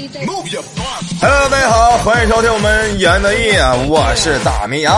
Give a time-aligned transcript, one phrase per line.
[0.00, 4.94] Hello，大家好，欢迎收听我们演的夜，我是大米啊。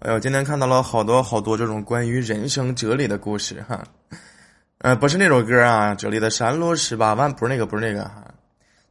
[0.00, 3.80] 哎呦，今天看到了好多好多这种关于人生哲理的故事哈。
[4.78, 8.24] 呃，不是那首歌啊，这里的山路十八弯，不是那个，不是那个哈。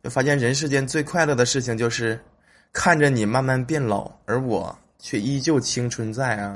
[0.06, 2.18] 就发现人世间最快乐的事情就是
[2.72, 6.54] 看着你慢慢变老，而我却依旧青春在啊。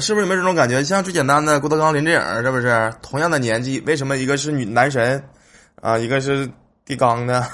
[0.00, 0.82] 是不是有没有这种感觉？
[0.82, 3.80] 像最简单的郭德纲、林志颖，是不是同样的年纪？
[3.86, 5.22] 为什么一个是女男神，
[5.80, 6.48] 啊，一个是
[6.84, 7.46] 地刚呢？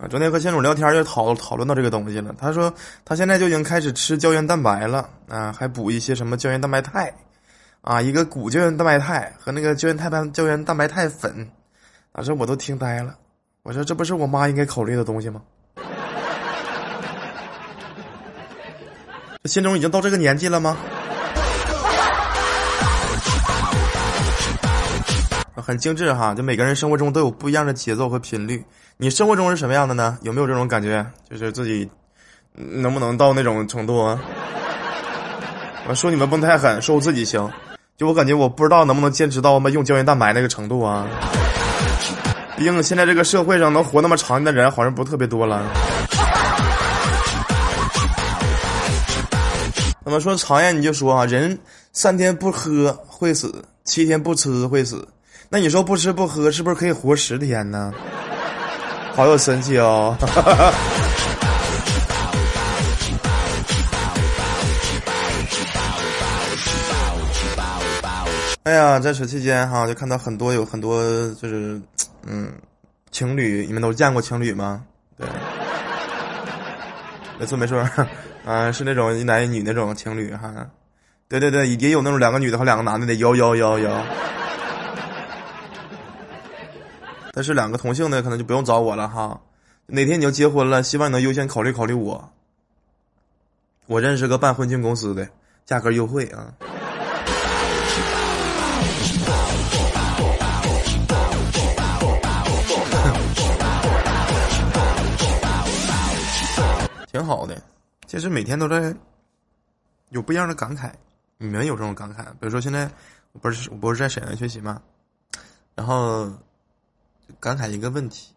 [0.00, 2.34] 啊，昨天和千主聊天就讨讨论到这个东西了。
[2.38, 2.72] 他说
[3.04, 7.12] 他现在就已经开始吃胶原蛋白了，啊，还补一些什么胶原蛋白肽，
[7.82, 11.48] 啊，一个骨胶原蛋白肽和那个胶原肽白胶原蛋白肽粉，
[12.12, 13.14] 啊，这我都听呆了。
[13.62, 15.42] 我说这不是我妈应该考虑的东西吗？
[19.50, 20.76] 心中已经到这个年纪了吗？
[25.56, 28.64] 很精致哈，就每个人生活中都有不一样的节奏和频率。
[28.96, 30.16] 你生活中是什么样的呢？
[30.22, 31.04] 有没有这种感觉？
[31.28, 31.90] 就是自己
[32.54, 34.20] 能不能到那种程度啊？
[35.88, 37.50] 我说你们不能太狠，说我自己行。
[37.96, 41.08] 就我感觉，我不知道能不能坚持到我们用胶原蛋白那个程度啊。
[42.56, 45.60] 毕竟现在这个社会上能活那么长的人，好像不特别多了。
[50.10, 51.56] 怎么说长远，你就说啊，人
[51.92, 55.06] 三天不喝会死，七天不吃会死。
[55.48, 57.94] 那你说不吃不喝是不是可以活十天呢？
[59.14, 60.16] 好有神奇哦！
[68.64, 71.04] 哎呀，在此期间哈，就看到很多有很多
[71.34, 71.80] 就是
[72.26, 72.52] 嗯，
[73.12, 74.82] 情侣，你们都见过情侣吗？
[75.16, 75.28] 对，
[77.38, 77.88] 没错没错。
[78.44, 80.66] 啊，是那种一男一女那种情侣哈，
[81.28, 83.90] 对对对，也有那种两个女的和两个男的的，有有有有。
[87.32, 89.40] 但是两个同性的可能就不用找我了哈，
[89.86, 92.32] 哪天你要结婚了，希望你能优先考虑考虑我。
[93.86, 95.28] 我认识个办婚庆公司的，
[95.64, 96.52] 价格优惠啊。
[107.12, 107.60] 挺好的。
[108.10, 108.92] 其实每天都在
[110.08, 110.90] 有不一样的感慨，
[111.38, 112.24] 你们有这种感慨？
[112.24, 112.90] 比如说现在
[113.30, 114.82] 我不是我不是在沈阳学习吗？
[115.76, 116.28] 然后
[117.38, 118.34] 感慨一个问题：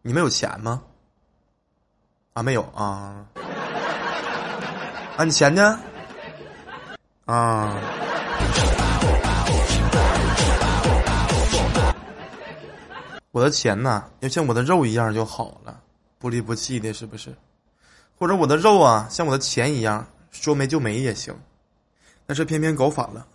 [0.00, 0.80] 你们有钱吗？
[2.34, 3.26] 啊，没有啊。
[5.16, 5.80] 啊，你钱呢？
[7.24, 7.76] 啊。
[13.32, 15.82] 我的钱呢，要像我的肉一样就好了，
[16.20, 17.34] 不离不弃的，是不是？
[18.18, 21.34] 或者我的肉啊，像我的钱一样，说没就没也行，
[22.26, 23.26] 但是偏偏搞反了。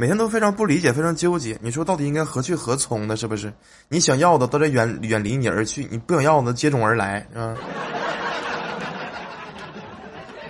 [0.00, 1.58] 每天都非常不理解，非常纠结。
[1.60, 3.16] 你说到底应该何去何从呢？
[3.16, 3.52] 是不是？
[3.88, 7.56] 你想要的都在远远离你而去，你不想要的接踵而来，是吧？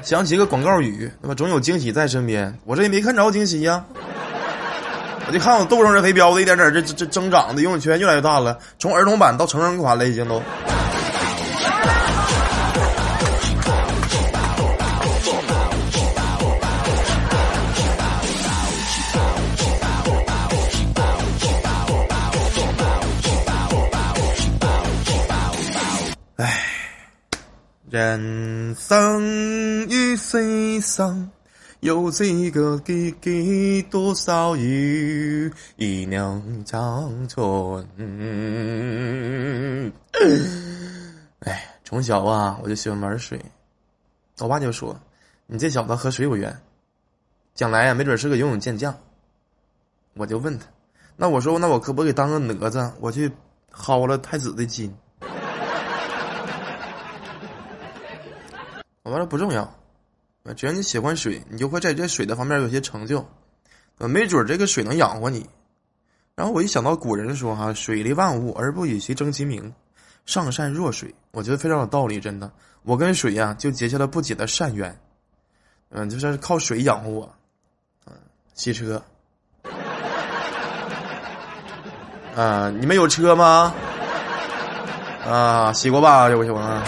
[0.03, 1.35] 想起一个广告语，那么？
[1.35, 2.57] 总有惊喜在身边。
[2.65, 3.85] 我这也没看着惊喜呀。
[5.29, 10.43] 我就看我斗上这肥膘子，一点点这这这增长的游泳圈越来越大了，从儿童版到成人款了，已经都。
[26.39, 26.65] 唉，
[27.91, 31.29] 人生于世上。
[31.81, 37.87] 有几个给给多少雨，一娘长春。
[41.39, 43.41] 哎，从小啊，我就喜欢玩水。
[44.41, 44.99] 我爸就说
[45.47, 46.61] ：“你这小子和水有缘，
[47.55, 48.93] 将来呀，没准是个游泳健将。”
[50.15, 50.67] 我就问他
[51.15, 53.31] ：“那我说，那我可不可以当个哪吒，我去
[53.73, 54.93] 薅了太子的筋？”
[59.05, 59.73] 我说不重要。
[60.55, 63.27] 只要你喜欢水，你就会在这水的方面有些成就，
[63.99, 65.49] 呃，没准这个水能养活你。
[66.35, 69.75] 然后我一想到古人说哈“水利万物而不以其争其名，
[70.25, 72.51] 上善若水”，我觉得非常有道理，真的。
[72.83, 74.97] 我跟水呀就结下了不解的善缘，
[75.91, 77.35] 嗯，就是靠水养活我，
[78.07, 78.13] 嗯，
[78.55, 79.03] 洗车。
[82.37, 83.75] 啊，你们有车吗？
[85.27, 86.85] 啊，洗过吧，有不行啊？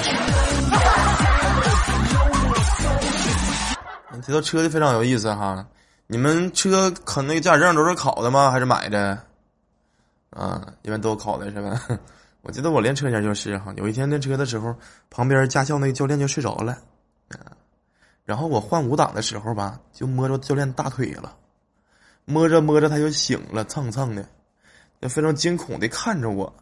[4.21, 5.67] 提到车就非常有意思哈，
[6.07, 8.51] 你们车考那个驾驶证都是考的吗？
[8.51, 9.19] 还是买的？
[10.31, 11.81] 啊，一般都考的是吧？
[12.43, 14.75] 我记得我练车前就是哈，有一天练车的时候，
[15.11, 16.73] 旁边驾校那个教练就睡着了，
[17.29, 17.53] 啊，
[18.25, 21.37] 然后我换五档的时候吧，就摸着教练大腿了，
[22.25, 24.25] 摸着摸着他就醒了，蹭蹭的，
[25.01, 26.53] 就非常惊恐的看着我，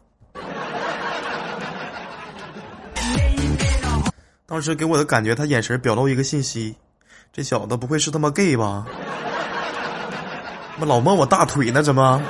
[4.45, 6.75] 当时给我的感觉，他眼神表露一个信息，
[7.31, 8.85] 这小子不会是他妈 gay 吧？
[10.73, 11.83] 怎么老摸我大腿呢？
[11.83, 12.21] 怎么？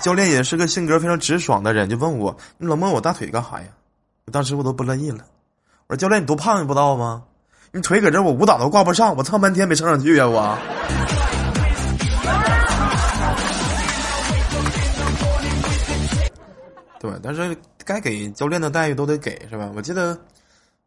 [0.00, 3.66] 教练也是个性格非常直爽的人，就问我：“你老摸我大腿干啥呀？”
[4.30, 5.24] 当时我都不乐意了，
[5.86, 7.22] 我说：“教练，你多胖你不知道吗？
[7.72, 10.26] 你腿搁这，我舞蹈都挂不上，我唱半天没唱上去呀！
[10.26, 10.58] 我。”
[17.00, 19.70] 对，但是该给教练的待遇都得给，是吧？
[19.74, 20.18] 我记得，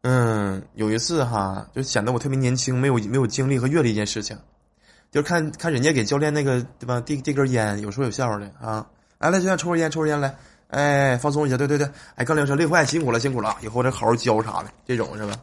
[0.02, 4.38] 嗯，有一次哈，就显得我特别年轻，没有没有经历和阅历一件事情，
[5.10, 8.86] 就看看人家给教练那个对吧，递递根烟，有说有笑的啊。
[9.18, 10.34] 来来，教练抽根烟，抽根烟来，
[10.68, 11.56] 哎，放松一下。
[11.58, 15.34] 对对对，哎，刚练车累坏，辛苦了，辛苦了，以后得好好教啥的，这种是吧？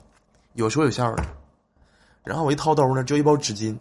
[0.53, 1.23] 有说有笑的。
[2.23, 3.77] 然后我一掏兜呢，就一包纸巾，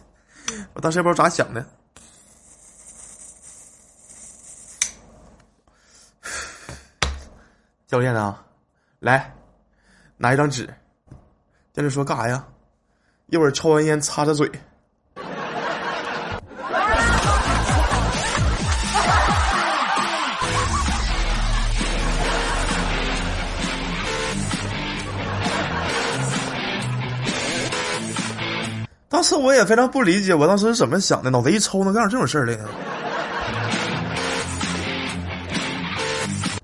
[0.72, 1.66] 我当时也不知道咋想的。
[7.86, 8.42] 教练啊，
[8.98, 9.35] 来，
[10.16, 10.66] 拿一张纸。
[11.72, 12.44] 教练说干啥呀？
[13.26, 14.48] 一会儿抽完烟擦擦嘴。
[29.08, 31.30] 当时我也非常不理解，我当时是怎么想的？
[31.30, 32.68] 脑袋一抽，能干出这种事儿来呢？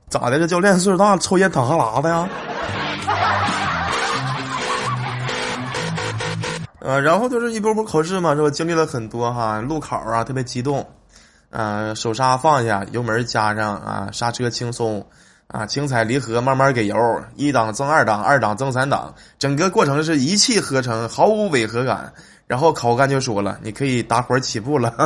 [0.08, 0.38] 咋的？
[0.38, 2.28] 这教练岁数大，抽烟淌哈喇子呀？
[6.84, 8.50] 呃，然后就是一波波考试嘛，是吧？
[8.50, 10.84] 经历了很多哈，路考啊，特别激动，
[11.50, 15.06] 啊，手刹放下，油门加上啊，刹车轻松，
[15.46, 16.96] 啊，轻踩离合，慢慢给油，
[17.36, 22.12] 一档增二档，二档增三档，整个过程是一气呵成，毫无违和感。
[22.48, 24.92] 然后考官就说了：“你可以打火起步了。”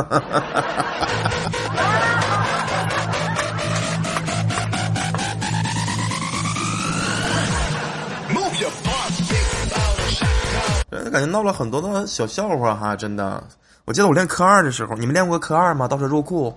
[11.17, 13.43] 感觉闹了很多的小笑话哈，真的。
[13.85, 15.87] 我记得我练科二的时候，你们练过科二吗？
[15.87, 16.55] 倒车入库，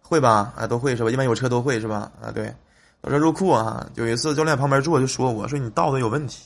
[0.00, 0.52] 会吧？
[0.56, 1.10] 啊，都会是吧？
[1.10, 2.10] 一般有车都会是吧？
[2.20, 2.52] 啊，对，
[3.00, 3.86] 倒车入库啊。
[3.94, 6.42] 有一次教练旁边坐就说我说你道德有问题，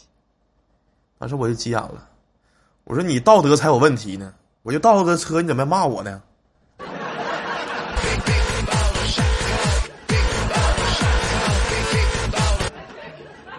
[1.19, 2.07] 当时我就急眼了。
[2.85, 6.21] 我说你道德才有问题呢，我就倒了个车，你怎么骂我呢？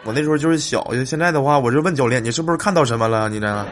[0.07, 3.27] 我那时候就是小，现在的话，我就问教练，你是不是看到什么了？
[3.27, 3.65] 你这？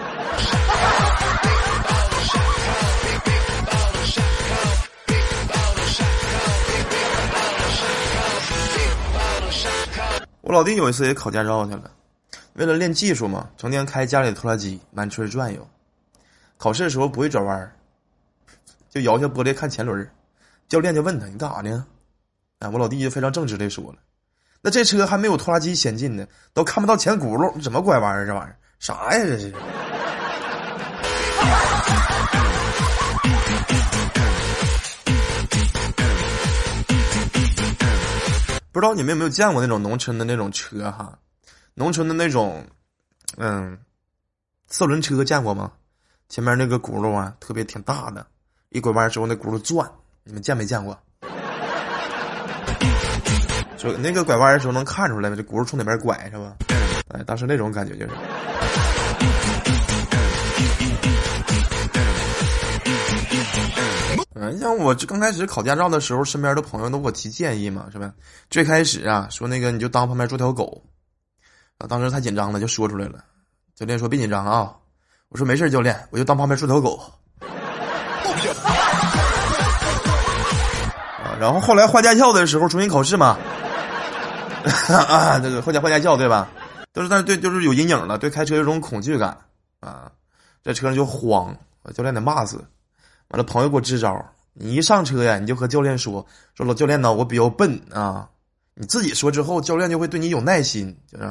[10.41, 11.89] 我老弟有一次也考驾照去了。
[12.55, 15.65] 为了练技术嘛，成天开家里的拖拉机满村转悠。
[16.57, 17.71] 考试的时候不会转弯
[18.89, 20.05] 就摇下玻璃看前轮
[20.67, 21.85] 教练就问他：“你干啥呢？”
[22.59, 23.95] 哎，我老弟就非常正直的说了
[24.65, 28.25] ：“那这车还没有拖拉机先进呢，都看不到前轱辘，怎么拐弯啊？
[28.25, 29.23] 这玩意儿啥呀？
[29.23, 29.51] 这是？”
[38.71, 41.15] 不知道你们有没有见过那种农村的那种车哈？
[41.75, 42.65] 农村的那种，
[43.37, 43.77] 嗯，
[44.67, 45.73] 四轮车见过吗？
[46.27, 48.25] 前面那个轱辘啊，特别挺大的，
[48.69, 49.87] 一拐弯之后那轱辘转，
[50.23, 50.99] 你们见没见过？
[53.77, 55.35] 就那个拐弯的时候能看出来吗？
[55.35, 56.53] 这轱辘从哪边拐是吧？
[57.09, 58.11] 哎，当时那种感觉就是。
[64.35, 68.11] 嗯，像我刚开始考驾照的时候，身边的朋友都给我提建议嘛，是吧？
[68.49, 70.83] 最开始啊，说那个你就当旁边坐条狗。
[71.77, 71.87] 啊！
[71.87, 73.19] 当时太紧张了，就说出来了。
[73.75, 74.71] 教练说：“别紧张啊！”
[75.27, 77.03] 我说：“没事，教练，我就当旁边说条狗。
[81.21, 81.35] ”啊！
[81.37, 83.37] 然后后来换驾校的时候重新考试嘛，
[85.07, 86.49] 啊，这个换驾换驾校对吧？
[86.91, 89.37] 都是但是对，就是有阴影了，对开车有种恐惧感
[89.79, 90.11] 啊，
[90.63, 91.55] 在车上就慌，
[91.93, 92.57] 教练得骂死。
[93.27, 98.29] 完了，朋友给我支招：你一上车呀，你就和教练说：“说老教练呢，我比较笨啊。”
[98.77, 101.23] 你自己说之后，教练就会对你有耐心，就是？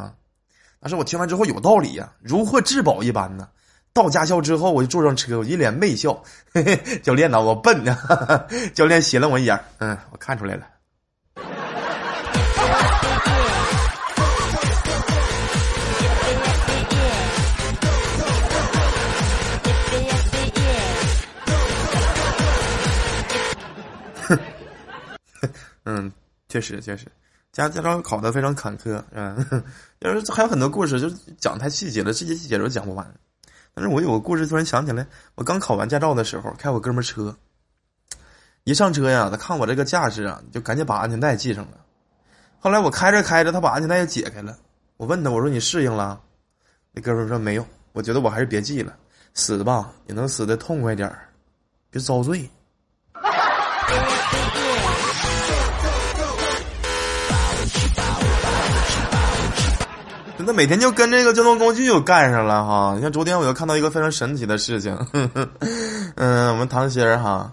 [0.80, 3.48] 但是我听完之后有道理呀，如获至宝一般呢。
[3.92, 6.22] 到驾校之后，我就坐上车，我一脸媚笑。
[6.52, 7.96] 嘿嘿，教练呐，我笨呢。
[8.74, 10.66] 教练斜了我一眼，嗯，我看出来了。
[25.85, 26.11] 哼，
[26.49, 27.06] 确实确实，
[27.52, 29.37] 驾驾照考的非常坎坷，嗯，
[30.00, 33.14] 要是还有很多故事，就是讲太细节了，这些细节都讲不完。
[33.75, 37.37] 但是我有个故事突然想起来，我刚考完驾照的时候，开我哥们车，
[38.62, 41.83] 一上车呀，他看我这个架势啊，就赶紧把安全带系上了。
[42.64, 44.56] 后来我开着开着，他把安全带也解开了。
[44.97, 46.18] 我问他，我说你适应了？
[46.92, 48.97] 那哥们说没有，我觉得我还是别系了，
[49.35, 51.28] 死吧也能死的痛快点儿，
[51.90, 52.49] 别遭罪。
[60.38, 62.94] 那每天就跟这个交通工具又干上了哈！
[62.97, 64.97] 你看昨天我又看到一个非常神奇的事情，
[66.16, 67.52] 嗯，我们唐鑫儿哈，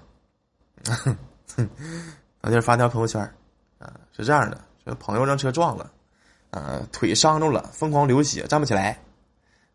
[2.41, 3.22] 唐鑫发条朋友圈
[3.77, 4.58] 啊，是这样的：
[4.95, 5.91] 朋友让车撞了，
[6.51, 8.98] 呃，腿伤着了，疯狂流血，站不起来。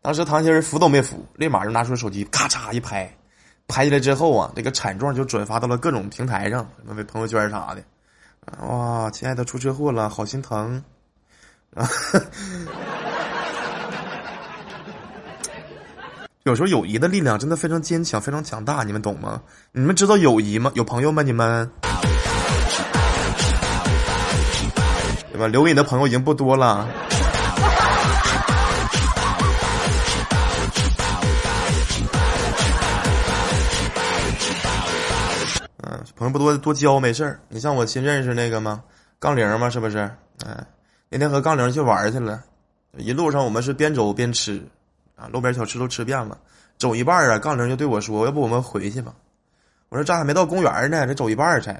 [0.01, 3.11] 当时唐鑫儿扶都没扶，立马就拿出手机，咔嚓一拍，
[3.67, 7.83] 拍下来之后啊，这个惨状就转发到了各种平台上，什么朋友圈啥的。
[8.65, 10.81] 哇，亲爱的，出车祸了，好心疼
[11.75, 11.89] 啊！
[16.43, 19.41] 有时候友谊的力量真的非常坚强，非常强大，你们懂吗？
[19.73, 20.71] 你们知道友谊吗？
[20.75, 21.21] 有朋友吗？
[21.21, 21.69] 你们，
[25.37, 25.47] 对吧？
[25.47, 26.89] 留给你的朋友已经不多了。
[35.83, 37.39] 嗯，朋友不多，多交没事儿。
[37.49, 38.81] 你像我新认识那个吗？
[39.19, 39.69] 杠铃吗？
[39.69, 39.99] 是不是？
[40.43, 40.65] 哎，
[41.09, 42.43] 那天和杠铃去玩去了，
[42.97, 44.59] 一路上我们是边走边吃。
[45.15, 46.35] 啊，路边小吃都吃遍了，
[46.79, 49.13] 走一半啊，杠铃就对我说：“要不我们回去吧？”
[49.89, 51.73] 我说：“这还没到公园呢，这走一半才。”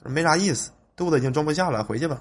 [0.00, 2.18] 他说：“没啥意思，肚子已经装不下了，回去吧。”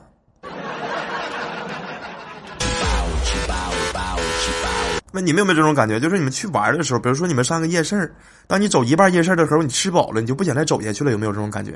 [5.16, 5.98] 那你们有没有这种感觉？
[5.98, 8.14] 就是你们去玩的时候，比如说你们上个夜市，
[8.48, 11.72] 当你走一半夜市的时候，你吃饱了，你就不想再走下去了，有没有这种感觉？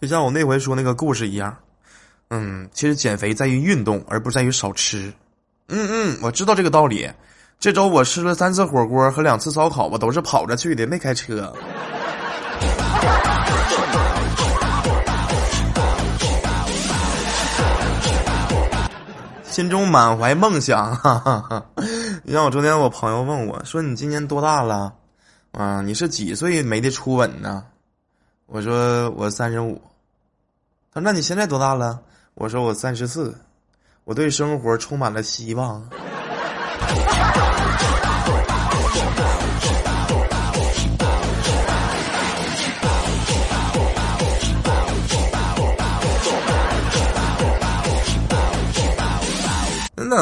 [0.00, 1.56] 就像我那回说那个故事一样。
[2.30, 5.12] 嗯，其实减肥在于运动，而不在于少吃。
[5.68, 7.08] 嗯嗯，我知道这个道理。
[7.60, 11.54] 这周我吃了三次火锅和两次烧烤，我都是跑着去的，没开车。
[19.56, 21.64] 心中满怀梦想，哈哈哈。
[22.24, 24.92] 你像我昨天，我朋友问我说：“你今年多大了？
[25.52, 27.64] 啊，你是几岁没的初吻呢？”
[28.44, 29.80] 我说：“我三十五。”
[30.92, 31.98] 他说：“那你现在多大了？”
[32.36, 33.34] 我说我三十四，
[34.04, 35.88] 我对生活充满了希望。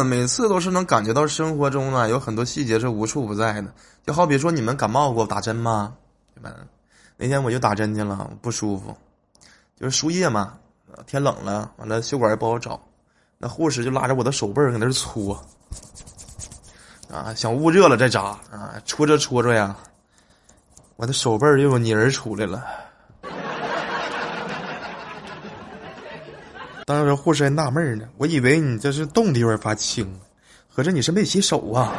[0.03, 3.73] 每次都是能感觉到生活中呢有很多细节是无处不在的。
[4.07, 5.95] 就好比说，你们感冒过打针吗？
[6.35, 6.51] 对吧？
[7.17, 8.97] 那天我就打针去了，不舒服，
[9.79, 10.55] 就是输液嘛。
[11.07, 12.81] 天冷了，完了血管也不好找，
[13.39, 15.41] 那护士就拉着我的手背儿搁那搓，
[17.11, 19.77] 啊，想捂热了再扎啊，搓着搓着呀，
[20.97, 22.65] 我的手背儿又有泥儿出来了。
[26.87, 30.07] 当时护士还纳闷呢，我以为你这是冻地方发青，
[30.69, 31.95] 合着你是没洗手啊。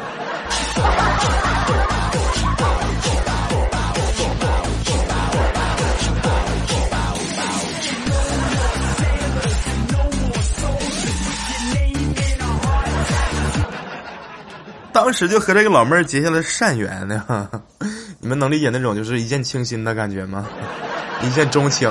[14.92, 17.50] 当时就和这个老妹儿结下了善缘呢，
[18.20, 20.46] 你们能理解那种就是一见倾心的感觉吗？
[21.22, 21.90] 一见钟情，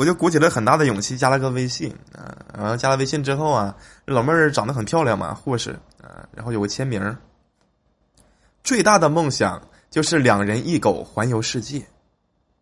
[0.00, 3.76] 我就鼓起了很大的勇气加了个微信啊，然后加了微信之后啊，
[4.06, 7.14] 老妹儿长得很漂亮嘛，护士啊，然后有个签名，
[8.64, 11.86] 最大的梦想就是两人一狗环游世界。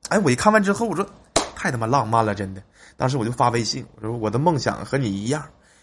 [0.09, 1.09] 哎，我一看完之后，我说
[1.55, 2.61] 太他妈浪漫了，真的。
[2.97, 5.41] 当时我就发微信，我说我的梦想和你一样。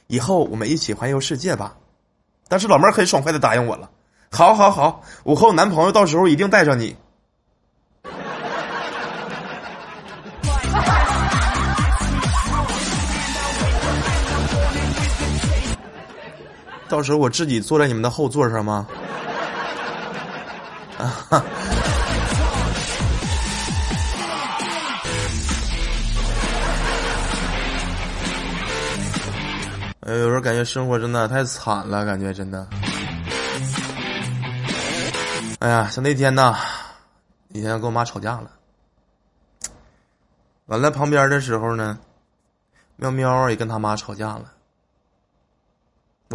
[0.07, 1.77] 以后我们一起环游世界吧，
[2.49, 3.89] 当时老妹儿很爽快的答应我了。
[4.29, 6.97] 好，好，好，我和我男朋友到时候一定带上你。
[16.87, 18.87] 到时候我自己坐在你们的后座上吗？
[20.97, 21.43] 啊。
[30.01, 32.67] 哎，有时候感觉生活真的太惨了，感觉真的。
[35.57, 36.55] 哎呀，像那天呐，
[37.47, 38.51] 那天跟我妈吵架了。
[40.67, 41.97] 完了，旁边的时候呢，
[42.97, 44.51] 喵喵也跟他妈吵架了。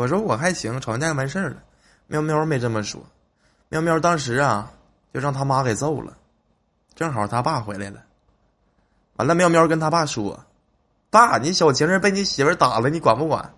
[0.01, 1.57] 我说我还行，吵完架就完事儿了。
[2.07, 2.99] 喵喵没这么说，
[3.69, 4.73] 喵喵当时啊，
[5.13, 6.17] 就让他妈给揍了。
[6.95, 8.01] 正好他爸回来了，
[9.17, 10.43] 完了，喵喵跟他爸说
[11.13, 13.53] ：“爸，你小情人被你媳妇打了，你管不管？”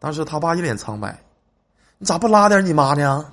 [0.00, 1.16] 当时他爸一脸苍白
[1.96, 3.24] ：“你咋不拉点你妈呢？”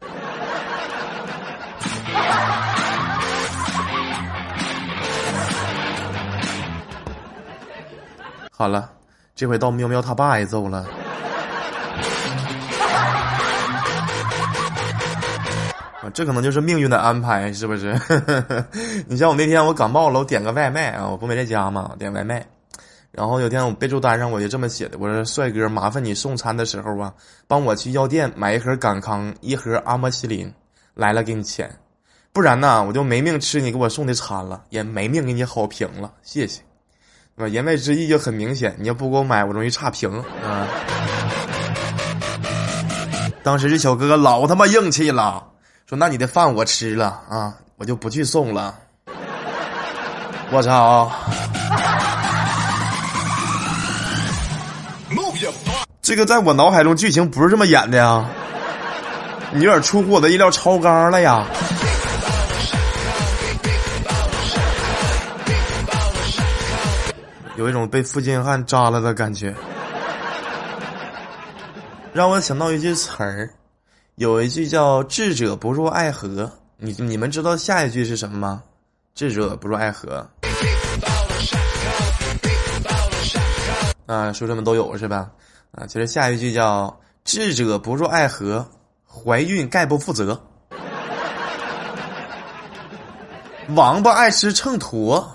[8.52, 8.92] 好了，
[9.34, 10.86] 这回到喵喵他爸挨揍了。
[16.12, 17.98] 这可能就是命运的安排，是不是？
[19.08, 22.46] 你像我那天我感冒了，我点个外卖啊，我不没在家嘛，点外卖。
[23.10, 27.12] 然后有天我备注单上我就这么写的，我说帅哥，麻烦你送餐的时候啊，
[27.46, 30.50] 帮我去药店买一盒感康，一盒阿莫西林，
[30.94, 31.70] 来了给你钱，
[32.32, 36.62] 不然呢我就没命吃你给我送的餐了，也没命给你好评了，谢谢。
[37.50, 40.10] 言外之意就很明显，你要不给我买，我容易差评
[40.42, 40.66] 啊。
[43.42, 45.51] 当时这小哥哥老他妈硬气了。
[45.86, 48.74] 说那你的饭我吃了啊，我就不去送了。
[50.50, 51.10] 我操！
[56.00, 58.28] 这个在我脑海中剧情不是这么演的呀，
[59.52, 61.46] 你有点出乎我的意料，超纲了呀。
[67.56, 69.54] 有一种被负心汉扎了的感觉，
[72.12, 73.50] 让我想到一句词儿。
[74.22, 76.48] 有一句叫“智者不入爱河”，
[76.78, 78.62] 你你们知道下一句是什么吗
[79.16, 80.24] ？“智者不入爱河”。
[84.06, 85.28] 啊，书生们都有是吧？
[85.72, 88.64] 啊，其实下一句叫“智者不入爱河”，
[89.04, 90.40] 怀孕概不负责。
[93.70, 95.26] 王八爱吃秤砣，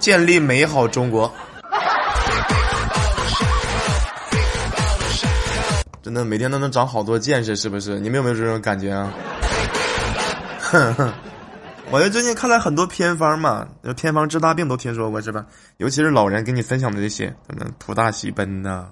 [0.00, 1.32] 建立美好中国。
[6.02, 8.00] 真的每天都能长好多见识，是不是？
[8.00, 9.12] 你们有没有这种感觉啊？
[10.60, 11.12] 哼哼，
[11.90, 15.44] 我最近看了很多偏方嘛，偏方治大病都听说过是吧？
[15.76, 18.88] 尤其是老人给你分享的这些，什么普大喜奔呐，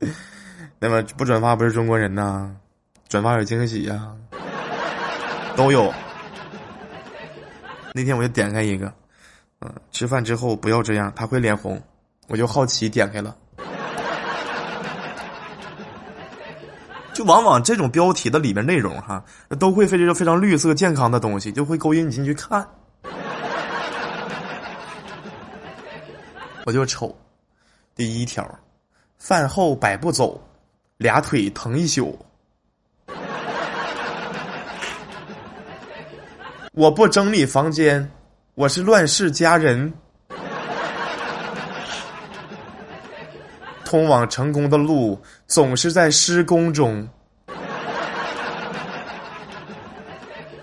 [0.80, 2.50] 那么不转发不是中国人呐，
[3.08, 4.12] 转发有惊喜呀，
[5.56, 5.92] 都有。
[7.92, 8.86] 那天我就点开一个，
[9.60, 11.82] 嗯，吃饭之后不要这样，他会脸红，
[12.28, 13.36] 我就好奇点开了。
[17.20, 19.22] 就往往这种标题的里面内容哈，
[19.58, 22.66] 都会非常非常绿色健康的东西，就会勾引你进去看。
[26.64, 27.14] 我就瞅，
[27.94, 28.58] 第一条，
[29.18, 30.42] 饭后百步走，
[30.96, 32.18] 俩腿疼一宿。
[36.72, 38.10] 我不整理房间，
[38.54, 39.92] 我是乱世佳人。
[43.90, 47.08] 通往成功的路总是在施工中。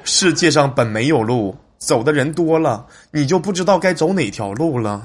[0.05, 5.03] 世界上本没有路，走的人多了，你就不知道该走哪条路了。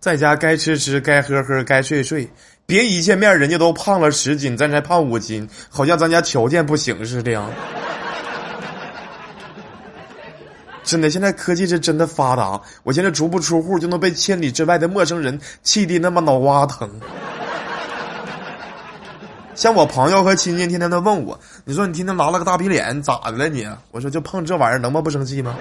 [0.00, 2.26] 在家该吃吃，该喝喝，该睡睡，
[2.64, 7.44] 别一见面人家都胖了十斤，咱才胖五斤，好像咱家条件不行似的呀。
[10.88, 12.58] 真的，现在科技是真的发达。
[12.82, 16.90] 我现在足不出户就能被千里之外的陌生人气的那么脑瓜疼。
[19.54, 25.54] 像我朋友和亲戚天天都问我：“你说你天天拉了个大逼脸，咋的了你？”我说：“就碰这玩意儿，能不不生气吗？”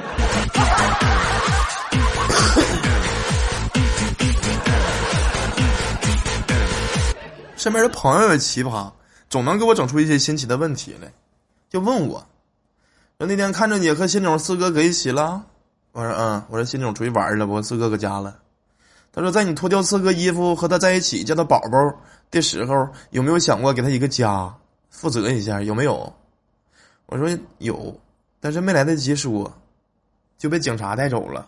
[7.58, 8.90] 身边的朋友也奇葩，
[9.30, 11.12] 总能给我整出一些新奇的问题来，
[11.70, 12.26] 就问我。
[13.20, 15.44] 说那天看着你和新总四哥搁一起了，
[15.92, 18.38] 我说嗯，我说新总出去玩了，我四哥搁家了。
[19.12, 21.92] 他说在你脱掉四哥衣服和他在一起叫他宝宝
[22.30, 24.54] 的时候，有没有想过给他一个家，
[24.92, 25.60] 负责一下？
[25.64, 26.14] 有没有？
[27.08, 27.28] 我说
[27.58, 28.00] 有，
[28.40, 29.52] 但是没来得及说，
[30.38, 31.48] 就被警察带走了。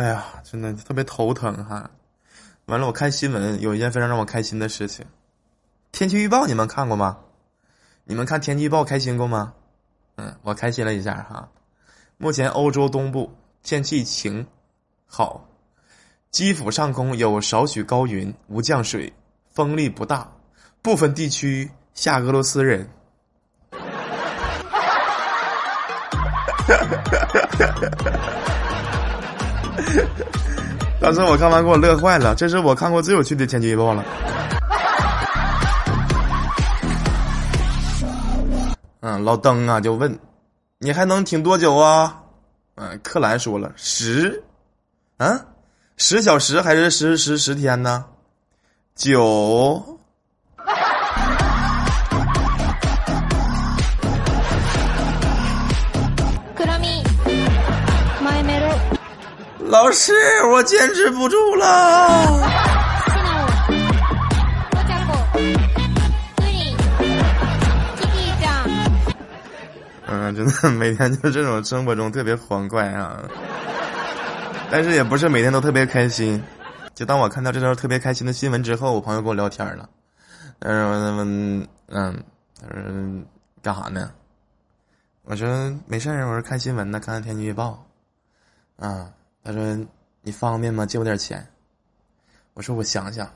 [0.00, 1.90] 哎呀，真的特别头疼哈！
[2.64, 5.04] 完了，我看新闻有一件非常让我开心的事情，
[5.92, 7.18] 天气预报你们看过吗？
[8.04, 9.52] 你们看天气预报开心过吗？
[10.16, 11.50] 嗯，我开心了一下哈。
[12.16, 13.30] 目前欧洲东部
[13.62, 14.46] 天气晴
[15.06, 15.46] 好，
[16.30, 19.12] 基辅上空有少许高云，无降水，
[19.50, 20.32] 风力不大，
[20.80, 22.88] 部分地区下俄罗斯人。
[31.00, 34.04] 当时我看完给我乐坏了，这是我看过最有趣的天气预报了。
[39.00, 40.18] 嗯，老登啊就问，
[40.78, 42.20] 你还能挺多久啊？
[42.76, 44.42] 嗯，克兰说了十，
[45.16, 45.40] 啊，
[45.96, 48.04] 十小时还是十十十天呢？
[48.94, 49.99] 九。
[59.70, 60.12] 老师，
[60.50, 62.40] 我坚持不住了。
[70.08, 73.22] 嗯，真的每天就这种生活中特别欢快啊，
[74.72, 76.42] 但是也不是每天都特别开心。
[76.92, 79.88] 就当我看到这条特别开心的新闻之后，我朋友跟我聊天了，
[80.58, 82.26] 嗯嗯，
[82.60, 82.82] 他说
[83.62, 84.10] 干啥呢？
[85.22, 87.86] 我说没事儿，我说看新闻呢，看看天气预报，
[88.76, 89.06] 啊。
[89.42, 89.78] 他说
[90.22, 90.84] ：“你方便吗？
[90.84, 91.46] 借我点钱。”
[92.54, 93.28] 我说：“我想想。”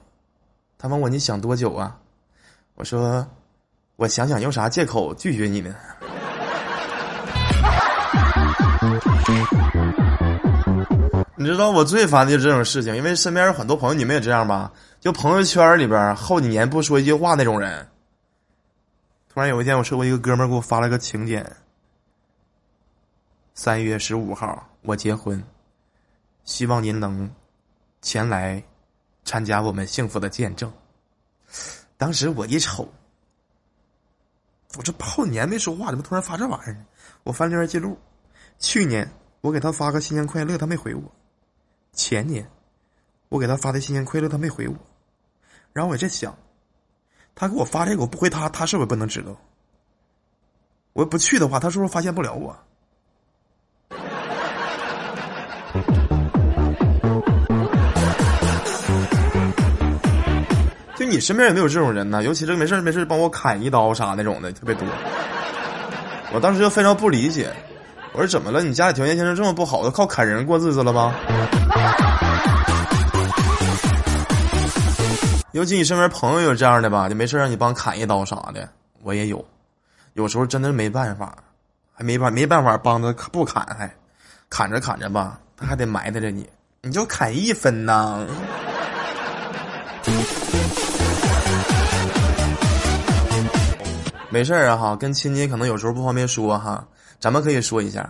[0.79, 1.99] 他问我：“你想多久啊？”
[2.77, 3.27] 我说
[3.97, 5.75] ：“我想想用啥借口拒绝你呢？”
[11.37, 14.73] 你知道我最烦的就是这种事情，因为身边有很多朋友，你们也这样吧？
[15.01, 17.87] 就朋友圈里边好几年不说一句话那种人。
[19.29, 21.45] 突然有一天，我收过一个哥们儿给我发了个请柬：
[23.55, 25.43] 三月十五号我结婚。
[26.45, 27.31] 希望您能
[28.03, 28.63] 前来
[29.25, 30.73] 参加我们幸福的见证。
[31.97, 32.89] 当时我一瞅，
[34.77, 36.85] 我这好几年没说话，怎么突然发这玩意儿呢？
[37.23, 37.99] 我翻聊天记录，
[38.59, 41.03] 去年我给他发个新年快乐，他没回我；
[41.93, 42.49] 前年
[43.29, 44.77] 我给他发的新年快乐，他没回我。
[45.73, 46.37] 然后我在想，
[47.35, 49.35] 他给我发这个，我不回他，他是不是不能知道？
[50.93, 52.57] 我不去的话，他是不是发现不了我？
[61.15, 62.25] 你身边有没有这种人呢？
[62.25, 64.85] 尤其是没事没事帮我砍一刀啥那种的特别多。
[66.33, 67.53] 我当时就非常不理解，
[68.13, 68.61] 我说怎么了？
[68.61, 71.15] 你家里条件现在这么不好，都靠砍人过日子了吗？
[75.53, 78.69] 尤其你身边朋友有这样的吧，就没事让你帮砍一刀啥的，
[79.05, 79.45] 我也有。
[80.15, 81.33] 有时候真的没办法，
[81.95, 83.89] 还没办没办法帮他不砍，还
[84.51, 86.49] 砍着砍着吧，他还得埋汰着你，
[86.83, 88.27] 你就砍一分呐。
[94.35, 96.85] 没事儿啊哈，跟亲戚可能有时候不方便说哈，
[97.21, 98.01] 咱们可以说一下，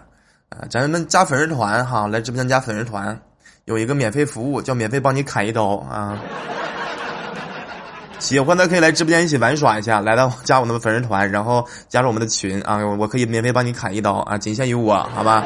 [0.49, 3.21] 啊，咱们加粉丝团哈，来直播间加粉丝团，
[3.67, 6.19] 有一个免费服务叫免费帮你砍一刀啊，
[8.19, 15.45] 喜欢的可以来直播间一起玩耍一下，来到加我们的粉丝团，然后加入我们的群啊，我可以免费帮你砍一刀啊，仅限于我，好吧。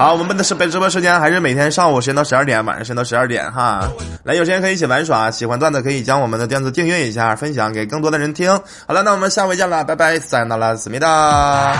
[0.00, 3.86] 好，我们的本直播时间还是每天上午时间到十二点，晚上时间到十二点哈。
[4.24, 8.50] 来，有时间可以一起玩耍，喜欢段子可以将我们的段子订阅一下，分享给更多的人听。
[8.86, 11.76] 好了，那我们下回见了，拜拜，塞纳拉，思密达。